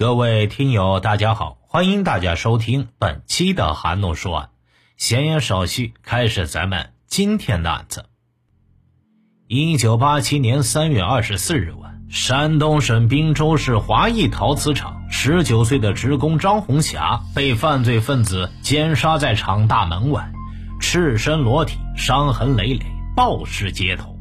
[0.00, 4.48] 各位听友，大家好，欢迎大家收听本期的韩诺说案。
[4.96, 8.06] 闲言少叙，开始咱们今天的案子。
[9.46, 20.32] 一九八七年三月二十四日晚，山东省滨州市华谊陶瓷厂十九岁的职工张红霞被犯罪分子奸杀在厂大门外，
[20.80, 24.16] 赤身裸体，伤痕累累，暴尸街头。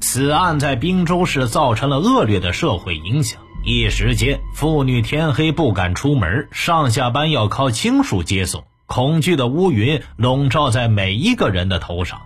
[0.00, 3.42] 此案在滨州市造成了恶劣的社会影响。
[3.68, 12.20] 一时间，妇女天黑不敢出门，上下班要靠亲属接送，恐惧的乌云笼罩在每一个人的头上。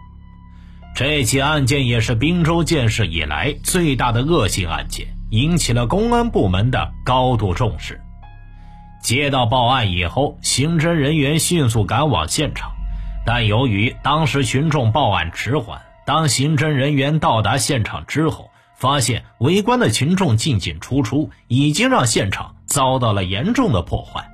[0.94, 7.98] 这起案件也是滨州建市以来最大的恶性案件，引起了公安部门的高度重视。
[9.02, 12.72] 接到报案以后，刑侦人员迅速赶往现场，
[13.24, 18.49] 但由于当时群众报案迟缓，当刑侦人员到达现场之后，
[18.80, 24.26] 发现围观的群众进进出出，已经让现场遭到了严重的破坏。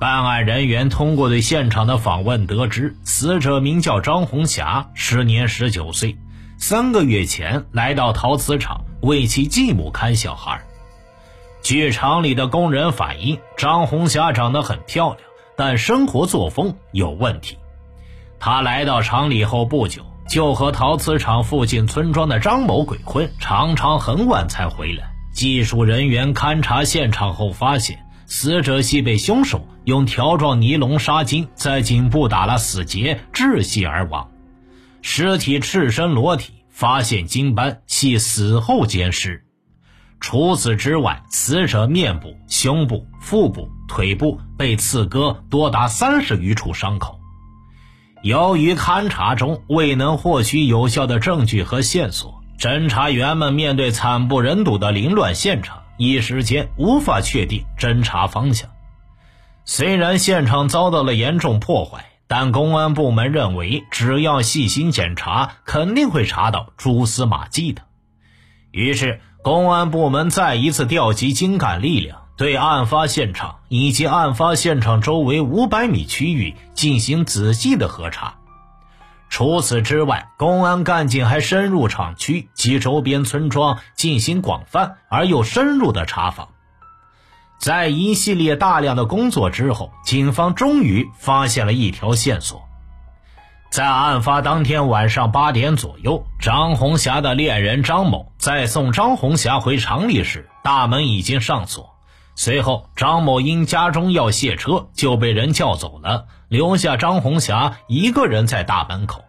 [0.00, 6.16] 办案人员通过对现场的访问得知，死者名叫张红霞，时年十九岁，
[6.56, 10.62] 三个月前来到陶瓷厂为其继母看小孩。
[11.60, 15.20] 据厂里的工人反映，张红霞长得很漂亮，
[15.54, 17.58] 但生活作风有问题。
[18.40, 20.02] 她来到厂里后不久。
[20.34, 25.04] 就和陶瓷厂附近村庄的张某鬼混，常常很晚才回来。
[25.32, 34.28] 技术人员勘察现场后发现，死者系被凶手用条状尼龙纱巾在颈部打了死结，窒息而亡。
[35.02, 39.44] 尸体赤身裸体，发现精斑，系死后奸尸。
[40.18, 47.20] 除此之外，死者面部、胸部、腹部、腿部被刺割多达三十余处伤口。
[48.24, 58.70] 由于勘查中未能获取有效的证据和线索，侦查员们面对惨不忍睹的凌乱现场，一时间无法确定侦查方向。
[59.66, 67.82] 虽然现场遭到了严重破坏，但公安部门认为，只要细心检查，肯定会查到蛛丝马迹的。
[68.70, 72.22] 于是，公安部门再一次调集精干力量。
[72.36, 78.34] 对案发现场以及案发现场周围五百米区域进行仔细的核查。
[79.28, 86.48] 除此之外，公安干警还深入厂区及周边村庄进行广泛而又深入的查访。
[87.58, 92.62] 在一系列大量的工作之后，警方终于发现了一条线索。
[93.70, 101.93] 在案发当天晚上八点左右，张红霞的恋人张某在送张红霞回厂里时，大门已经上锁。
[102.36, 109.24] 随后，张某因家中要卸车，就被人叫走了，留下张红霞一个人在大门口。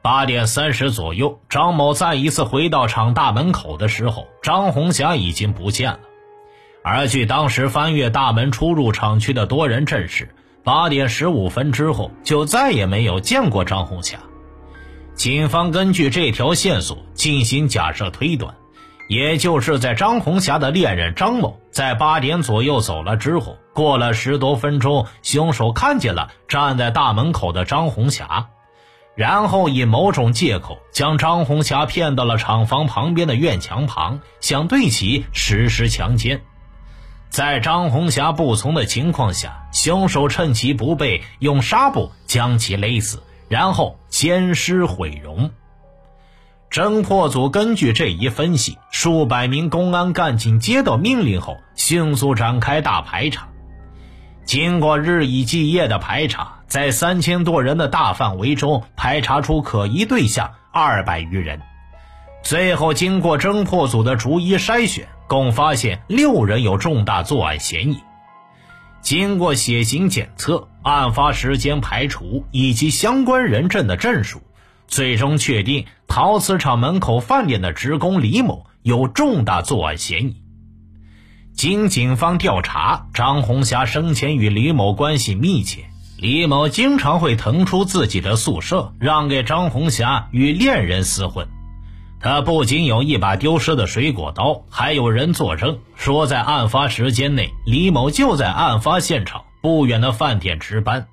[0.00, 6.00] 八点三十左右，张某再一次回到厂大门口的时候，张红霞已经不见了。
[6.82, 14.18] 而据当时翻越大门出入厂区的多人证实，八点十五分之后就再也没有见过张红霞。
[15.14, 18.54] 警方根据这条线索进行假设推断。
[19.08, 28.46] 也就是在张红霞的恋人张某在八点左右走了之后，过了十多分钟，凶手看见了站在大门口的张红霞，
[29.14, 36.40] 然后以某种借口将张红霞骗到了厂房旁边的院墙旁，想对其实施强奸。
[37.28, 45.50] 在张红霞不从的情况下，凶手趁其不备，用纱布将其勒死，然后奸尸毁容。
[46.74, 53.46] 侦破组根据这一分析，数百名公安干警接到命令后，迅速展开大排查。
[54.44, 61.60] 经过日以继夜的排查，在三千多人的大范围中排查出可疑对象二百余人。
[62.42, 68.02] 最后，经过侦破组的逐一筛选，共发现六人有重大作案嫌疑。
[69.00, 74.40] 经过血型检测、案发时间排除以及相关人证的证述。
[74.86, 80.36] 最终确定，陶瓷厂门口饭店的职工李某有重大作案嫌疑。
[81.54, 85.84] 经警方调查，张红霞生前与李某关系密切，
[86.18, 91.46] 李某经常会腾出自己的宿舍让给张红霞与恋人厮混。
[92.20, 101.06] 他不仅有一把丢失的水果刀，还有人作证说，在案发时间内，李某就在案发现场不远的饭店值班。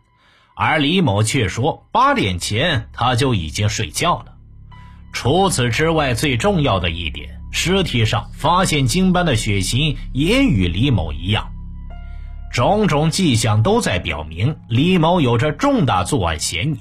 [0.55, 4.35] 而李某却说，八点前他就已经睡觉了。
[5.13, 11.51] 除此之外，最重要的一点，尸体上发现精斑的血型也与李某一样，
[12.51, 16.79] 种种迹象都在表明李某有着重大作案嫌疑。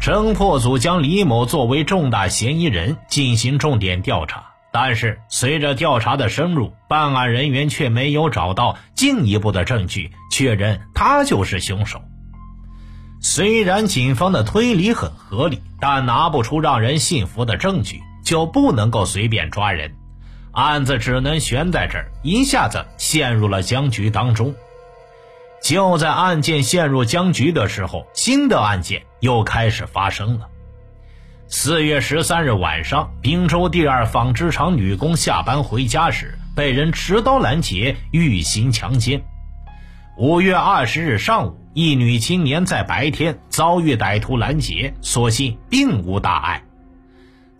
[0.00, 12.00] 侦破组将李某作为重大嫌疑人进行重点调查，但是随着调查的深入，办案人员却没有找到进一步的证据确认他就是凶手。
[13.30, 19.94] 虽然警方的推理很合理，但拿不出让人信服的证据，就不能够随便抓人，
[20.50, 24.54] 案子只能悬在这儿，一下子陷入了僵局当中。
[25.62, 30.48] 就在案件陷入僵局的时候，新的案件又开始发生了。
[31.48, 39.22] 四月十三日晚上，滨州第二纺织厂女工下班回家时，被人持刀拦截，欲行强奸。
[40.16, 46.64] 五月二十日上午，一女青年在白天遭遇歹徒拦截，所幸并无大碍。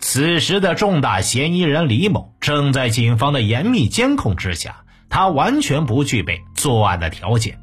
[0.00, 4.79] 此时的重大嫌疑人李某正在警方的严密监控之下，
[5.09, 7.61] 他完全不具备作案的条件。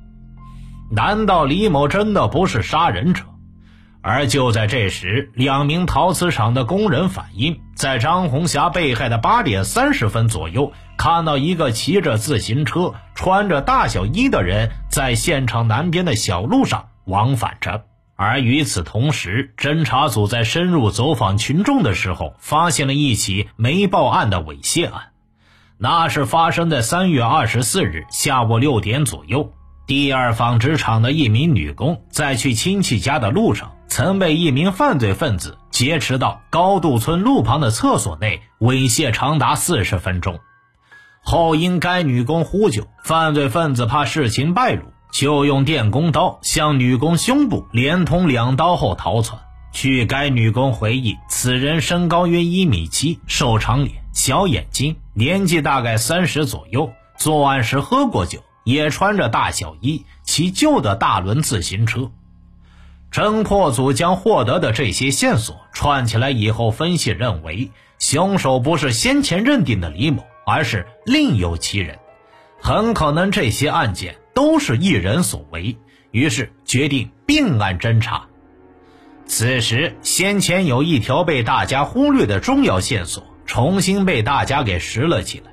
[0.89, 3.23] 难道李某真的不是杀人者？
[4.01, 10.71] 而就在这时，两名陶瓷厂的工人反映，在张红霞被害的八点三十分左右，
[11.05, 17.83] 看到一个骑着自行车、穿着大小衣的人在现场南边的小路上往返着。
[18.15, 25.09] 而与此同时，侦查组在深入走访群众的时候，发现了一起没报案的猥亵案，
[25.77, 29.53] 那是发生在三月二十四日下午六点左右。
[29.85, 40.39] 第二纺织厂的一名女工在去亲戚家的路上，曾被一名犯罪分子劫持到高渡村路旁的厕所内猥亵长达四十分钟。
[41.25, 49.41] 后因该女工呼救，犯罪分子怕事情败露，就用电工刀向女工胸部连捅两刀后逃窜。
[49.73, 56.93] 据该女工回忆，此人身高约一米七，瘦长脸，小眼睛，年纪大概三十左右。
[57.17, 58.39] 作案时喝过酒。
[58.65, 62.09] 也穿着大小衣，骑旧的大轮自行车。
[63.11, 67.69] 侦破组将获得的这些线索串起来以后，分析认为，
[67.99, 71.97] 凶手不是先前认定的李某，而是另有其人，
[72.61, 75.77] 很可能这些案件都是一人所为。
[76.11, 78.27] 于是决定并案侦查。
[79.25, 85.51] 此时，先前有一条被大家忽略的重要线索，重新被大家给拾了起来。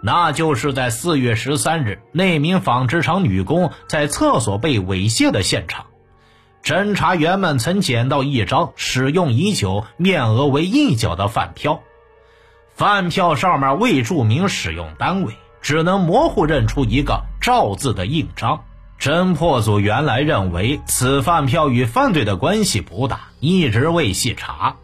[0.00, 5.86] 那就是在四月十三日，那名纺织厂女工在厕所被猥亵的现场。
[6.62, 11.82] 侦查员们曾捡到一张使用已久、面额为一角的饭票，
[12.78, 18.60] 饭票上面未注明使用单位，只能模糊认出一个“赵”字的印章。
[19.00, 24.76] 侦破组原来认为此饭票与犯罪的关系不大，一直未细查。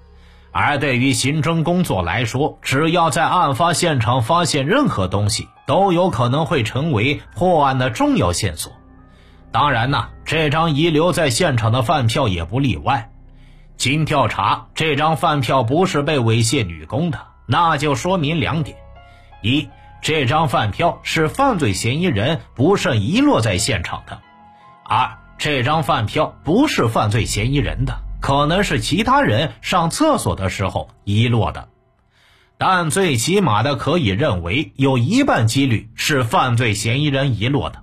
[0.51, 8.73] 而对于刑侦工作来说，只要在案发现场发现任何东西，都有可能会成为破案的重要线索。
[9.53, 13.13] 当然呢，这张遗留在现场的饭票也不例外。
[13.77, 18.77] 经调查，这张饭票不是被猥亵女工的，那就说明两点：
[19.43, 19.69] 一，
[20.03, 24.19] 这张饭票是犯罪嫌疑人不慎遗落在现场的；
[24.85, 28.03] 二，这张饭票不是犯罪嫌疑人的。
[28.21, 31.69] 可能是其他人上厕所的时候遗落的，
[32.57, 37.83] 但最起码的可以认为有一半几率是犯罪嫌疑人遗落的，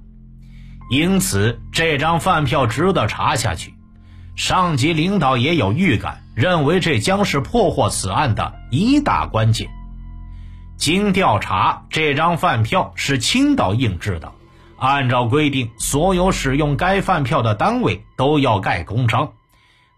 [0.89, 3.75] 因此这张饭票值得查下去。
[4.35, 9.69] 上级领导也有预感，认为这将是破获此案的一大关键。
[10.77, 14.31] 经调查，这张饭票是青岛印制的，
[14.77, 19.33] 按照规定，所有使用该饭票的单位都要盖公章。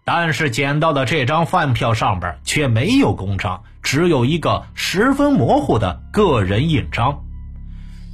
[0.04, 7.22] 但是捡到的这张饭票上边却没有公章，只有一个十分模糊的个人印章。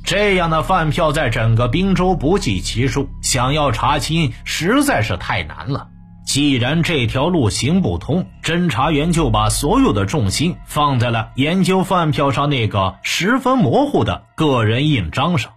[0.04, 5.88] 这样的饭票在整个滨州不计其数，想要查清实在是太难了。
[6.32, 15.54] 既然这条路行不通，侦查员就把所有的重心放在了研究饭票上那个十分模糊的个人印章上。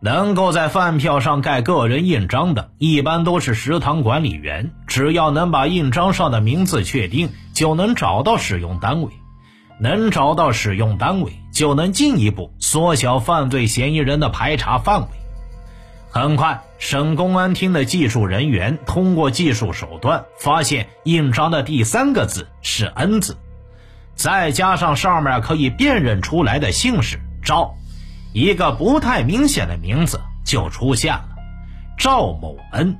[0.00, 4.72] 能够在饭票上盖个人印章的，一般都是食堂管理员。
[4.86, 9.10] 只要能把印章上的名字确定，就能找到使用单位。
[9.78, 15.08] 能找到使用单位，就能进一步缩小犯罪嫌疑人的排查范围。
[16.10, 23.36] 很快，省公安厅的技术人员通过技术手段，发现印章的第三个字是“恩”字，
[24.16, 27.76] 再加上上面可以辨认出来的姓氏赵。
[28.32, 31.28] 一个不太明显的名字就出现了，
[31.96, 32.98] 赵某恩。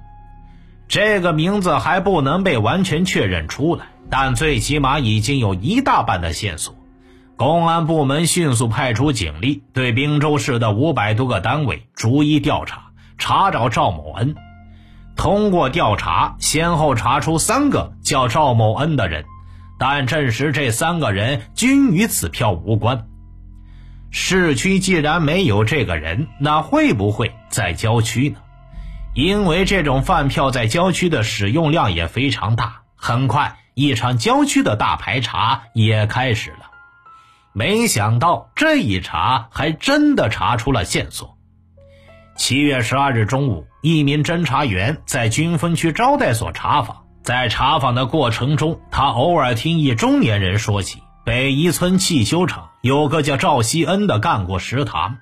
[0.87, 6.77] 这个名字还不能被完全确认出来，但最起码已经有一大半的线索。
[7.35, 12.92] 公安部门迅速派出警力，对滨州市的五百多个单位逐一调查，
[13.23, 14.35] 查找赵某恩。
[15.15, 19.27] 通过调查，先后查出三个叫赵某恩的人，
[19.79, 23.07] 但证实这三个人均与此票无关。
[24.11, 28.39] 市区既然没有这个人，那会不会在郊区呢？
[29.15, 32.81] 因为这种饭票在郊区的使用量也非常大。
[32.97, 36.73] 很快，一场郊区的大排查也开始了。
[37.53, 41.39] 没想到这一查还真的查出了线索。
[42.35, 47.05] 七月十二日中午，一名侦查员在军分区招待所查访。
[47.23, 55.19] 在查访的过程中，他偶尔听一中年人说起北宜村汽修厂有个叫赵希恩的干过食堂。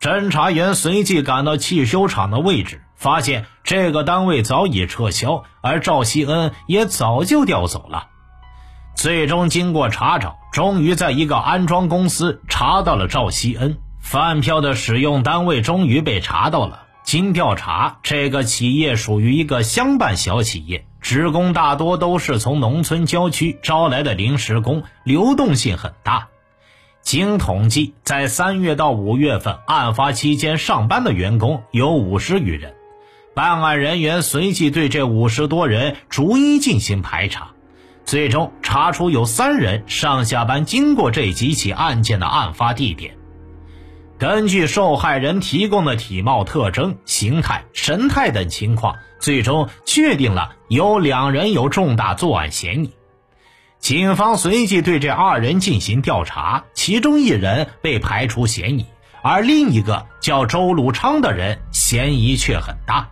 [0.00, 8.06] 侦查员随即赶到汽修厂的位置，发现这个单位早已撤销，而赵希恩也早就调走了。
[8.94, 13.76] 最终经过查找，终于在一个安装公司查到了赵希恩。
[14.08, 16.86] 饭票的使用单位终于被查到了。
[17.04, 26.28] 经调查，这个企业属于一个乡办小企业，职工大多都是从农村郊区招来的临时工，流动性很大。
[27.02, 32.76] 经统计，在三月到五月份案发期间上班的员工有五十余人。
[33.34, 37.50] 办案人员随即对这五十多人逐一进行排查，
[38.06, 43.17] 最终查出有三人上下班经过这几起案件的案发地点。
[44.18, 52.90] 根据受害人提供的体貌特征、形态、神态等情况，最终确定了有两人有重大作案嫌疑。
[53.78, 58.86] 警方随即对这二人进行调查，其中一人被排除嫌疑，
[59.22, 63.10] 而另一个叫周鲁昌的人嫌疑却很大。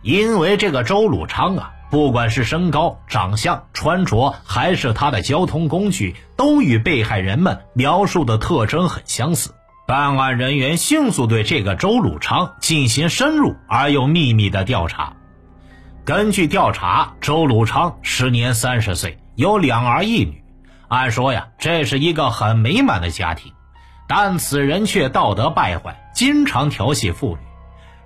[0.00, 9.50] 因为这个周鲁昌啊，不管是身高、长相、穿着，还是他的交通工具，都与被害人们描述的特征很相似。
[9.86, 15.12] 办案人员迅速对这个周鲁昌进行深入而又秘密的调查。
[16.06, 20.42] 根据调查，周鲁昌时年三十岁，有两儿一女。
[20.88, 23.52] 按说呀，这是一个很美满的家庭，
[24.08, 27.38] 但此人却道德败坏，经常调戏妇女。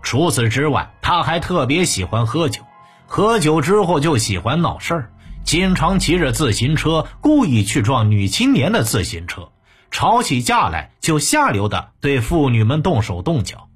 [0.03, 2.63] 除此之外，他还特别喜欢喝酒，
[3.07, 5.11] 喝酒之后就喜欢闹事儿，
[5.45, 9.49] 经常骑着自行车故意去撞女青年的自行车。
[9.91, 13.69] 吵起架来就下流的对妇女们动手动脚，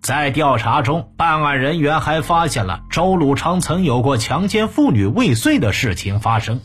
[0.00, 6.60] 在调查中，办案人员还发现了周鲁昌曾有过强奸妇女未遂的事情发生。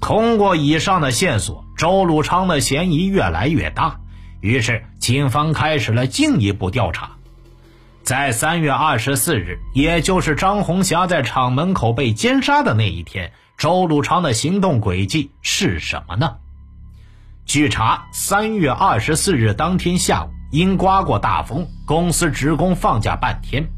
[0.00, 4.00] 通过以上的线索，周鲁昌的嫌疑越来越大，
[4.40, 7.12] 于是警方开始了进一步调查。
[8.02, 16.36] 在三月二十四日，也就是张红霞在厂门口被奸杀的那一天，周鲁昌的行动轨迹是什么呢？
[17.46, 23.68] 据查，三月二十四日当天下午，因刮过大风，公司职工放假半天。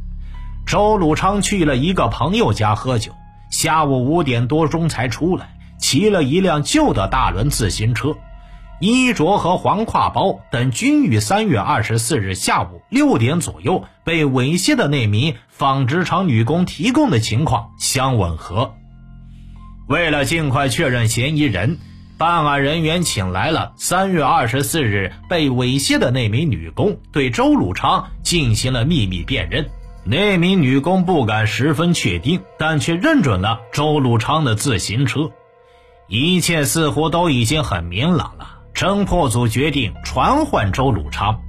[0.65, 3.13] 周鲁昌去了一个朋友家喝酒，
[3.51, 8.17] 下午五点多钟才出来，骑了一辆旧的大轮自行车，
[8.81, 18.75] 衣着和黄挎包等均与三月二十四日下午六点左右被猥亵的那名纺织厂女工提供的情况相吻合。
[19.89, 21.79] 为了尽快确认嫌疑人。
[22.19, 29.69] 办案人员请来了三月二十四日被猥亵的那名女工，对周鲁昌进行了秘密辨认。
[30.03, 35.31] 那名女工不敢十分确定，但却认准了周鲁昌的自行车。
[36.09, 38.49] 一切似乎都已经很明朗了。
[38.75, 41.41] 侦破组决定传唤周鲁昌。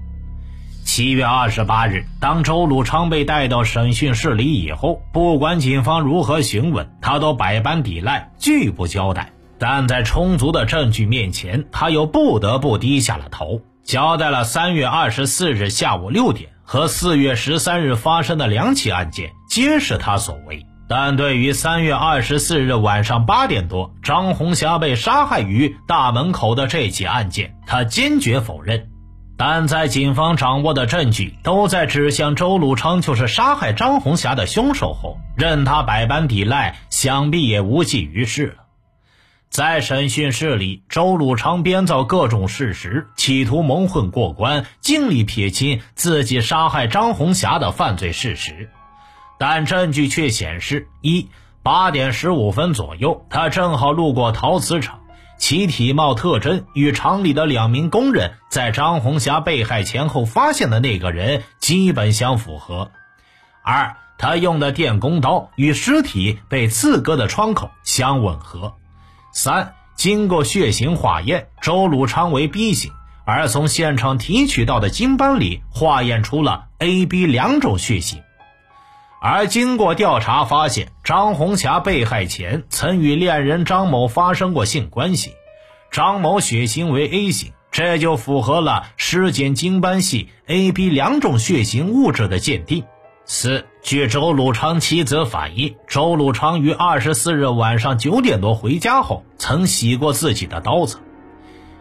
[0.84, 9.32] 七月二十八日，当周鲁昌被带到审讯室里以后，不管警方如何询问，他都百般抵赖，拒不交代。
[9.60, 20.66] 但在充足的证据面前，他又不得不低下了头，交代了三月二十四日下午六点和四月十三日发生的两起案件，皆是他所为。
[20.90, 28.88] 但对于三月二十四日晚上八点多张红霞被杀害于大门口的这起案件，他坚决否认。
[29.38, 38.67] 但在警方掌握的证据都在指向周鲁昌就是杀害张红霞的凶手后，任他百般抵赖，想必也无济于事了。
[39.50, 48.70] 在审讯室里，周鲁昌编造各种事实，企图蒙混过关，尽力撇清自己杀害张红霞的犯罪事实。
[49.40, 51.30] 但证据却显示：一
[51.64, 55.00] 八点十五分左右，他正好路过陶瓷厂，
[55.40, 62.92] 其体貌特征与厂里的两名工人在张红霞被害前后发现的那个人基本相符合；
[63.64, 68.76] 二他用的电工刀与尸体被刺割的窗口相吻合。
[69.38, 72.92] 三，经过血型化验，周鲁昌为 B 型，
[73.24, 78.24] 而从现场提取到的精斑里化验出了 A、B 两种血型。
[79.22, 85.34] 而经过调查发现，张红霞被害前曾与恋人张某发生过性关系，
[85.92, 92.86] 张某血型为 A 型，这就符合了尸检精斑系 AB 两种血型物质的鉴定。
[93.30, 101.00] 四，据周鲁昌妻子反映，周鲁昌于二十四日晚上九点多回家后，曾洗过自己的刀子。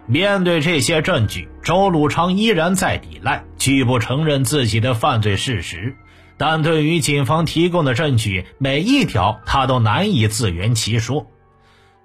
[0.07, 5.95] 面对这些证据，周鲁昌依然在抵赖，拒不承认自己的犯罪事实。
[6.37, 11.29] 但对于警方提供的证据，每一条他都难以自圆其说。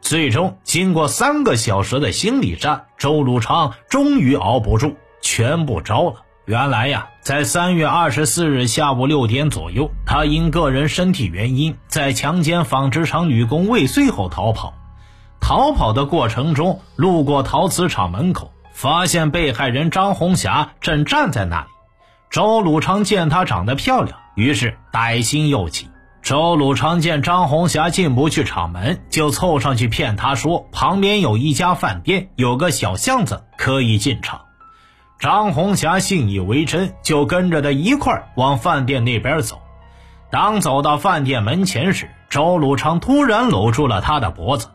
[0.01, 6.25] 最终，经过三个小时的心理战，周鲁昌终于熬不住，全部招了。
[6.45, 14.73] 原来呀，在三月二十四日下午六点左右，他因个人身体原因，在强奸纺织厂女工未遂后逃跑。
[15.39, 21.67] 逃跑的过程中，路过陶瓷厂门口，发现被害人张红霞正站在那里。
[22.31, 24.17] 周鲁昌见她长得漂亮。
[24.35, 25.89] 于是歹心又起，
[26.23, 34.41] 周鲁昌见张红霞进不去厂门，就凑上去骗她说旁边有一家饭店，有个小巷子可以进厂。
[35.21, 39.61] 张红霞信以为真，就跟着他一块儿往饭店那边走。
[40.31, 44.69] 当走到饭店门前时，周鲁昌突然搂住了她的脖子。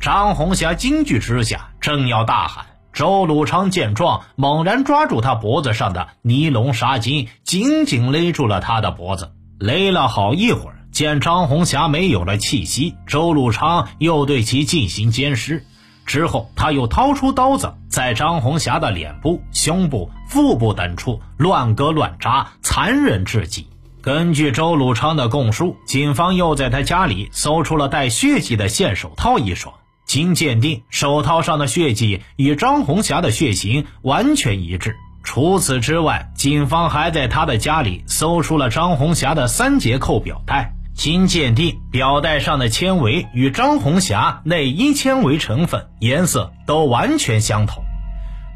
[0.00, 2.64] 张红霞惊惧之下，正要大喊。
[2.94, 10.76] 周鲁昌见状，猛然抓住他脖子上的尼龙纱巾，紧紧勒住了他的脖子，勒了好一会儿。
[10.90, 15.66] 见张红霞没有了气息，周鲁昌又对其进行奸尸。
[16.06, 23.66] 之后，他又掏出刀子，在张红霞的脸部、胸部、腹部等处乱割乱扎，残忍至极。
[24.00, 29.74] 根据周鲁昌的供述，警方又在他家里搜出了带血迹的线手套一双。
[30.04, 34.94] 经鉴定，手套上的血迹与张红霞的血型完全一致。
[35.24, 40.75] 除此之外，警方还在他的家里搜出了张红霞的三节扣表带。
[40.96, 47.84] 经鉴定，表带上的纤维与张红霞内衣纤维成分、颜色都完全相同。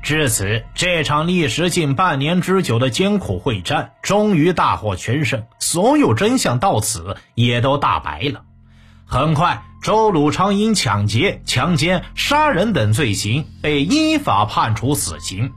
[0.02, 8.42] 至此，这场历时近半年之久的艰苦会战终于大获全胜，所有真相到此也都大白了。
[9.04, 9.62] 很快。
[9.82, 15.52] 周鲁昌因抢劫、强奸、杀人等罪行被依法判处死刑。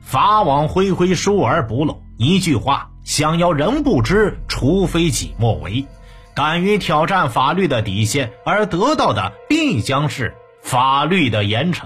[0.00, 2.00] 法网恢恢，疏而不漏。
[2.16, 5.86] 一句话，想要人不知，除非己莫为。
[6.34, 11.84] 敢于挑战法律的底线，而得到的必将是法律的严惩。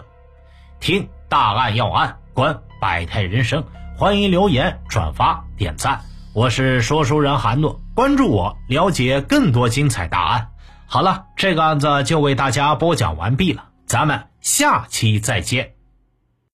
[0.81, 3.65] 听大案要案，观百态人生，
[3.97, 6.01] 欢迎留言、转发、点赞。
[6.33, 10.51] 我是说书人韩诺，关注我，了解更多精彩大案。
[10.87, 15.78] 好了，这个案子就为大家播讲完毕了，咱们下期再见。